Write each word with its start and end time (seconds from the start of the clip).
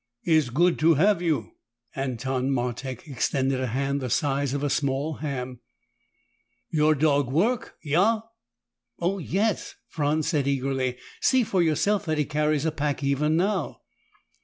"Is 0.25 0.49
good 0.49 0.79
to 0.79 0.95
have 0.95 1.21
you." 1.21 1.51
Anton 1.95 2.49
Martek 2.49 3.05
extended 3.07 3.59
a 3.61 3.67
hand 3.67 4.01
the 4.01 4.09
size 4.09 4.51
of 4.55 4.63
a 4.63 4.67
small 4.71 5.17
ham. 5.17 5.59
"Your 6.71 6.95
dog 6.95 7.31
work? 7.31 7.75
Yah?" 7.83 8.21
"Oh, 8.97 9.19
yes!" 9.19 9.75
Franz 9.89 10.27
said 10.27 10.47
eagerly. 10.47 10.97
"See 11.21 11.43
for 11.43 11.61
yourself 11.61 12.03
that 12.05 12.17
he 12.17 12.25
carries 12.25 12.65
a 12.65 12.71
pack 12.71 13.03
even 13.03 13.35
now!" 13.37 13.81